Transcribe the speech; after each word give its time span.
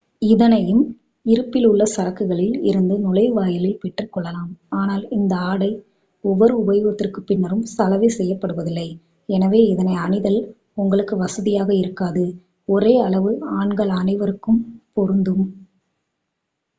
இதனையும் 0.21 0.83
இருப்பில் 1.25 1.67
உள்ள 1.67 1.83
சரக்குகளில் 1.95 2.55
இருந்து 2.63 2.95
நுழைவாயிலில் 2.99 3.77
பெற்றுக் 3.79 4.11
கொள்ளலாம் 4.11 4.49
ஆனால் 4.71 5.03
இந்த 5.09 5.35
ஆடை 5.43 5.69
ஒவ்வொரு 6.23 6.55
உபயோகத்திற்குப் 6.63 7.25
பின்னரும் 7.25 7.63
சலவை 7.73 8.09
செய்யப்படுவதில்லை 8.17 8.87
எனவே 9.29 9.61
இதனை 9.67 9.95
அணிதல் 9.97 10.41
உங்களுக்கு 10.75 11.17
வசதியாக 11.17 11.71
இருக்காது 11.75 12.25
ஒரே 12.69 12.95
அளவு 12.99 13.33
ஆண்கள் 13.59 13.93
அனைவருக்கும் 13.99 14.61
பொருந்தும் 14.93 15.45